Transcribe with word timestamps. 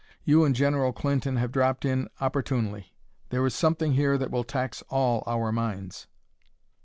"You 0.23 0.45
and 0.45 0.55
General 0.55 0.93
Clinton 0.93 1.35
have 1.35 1.51
dropped 1.51 1.85
in 1.85 2.07
opportunely. 2.19 2.95
There 3.29 3.45
is 3.45 3.53
something 3.53 3.93
here 3.93 4.17
that 4.17 4.31
will 4.31 4.43
tax 4.43 4.81
all 4.89 5.21
our 5.27 5.51
minds." 5.51 6.07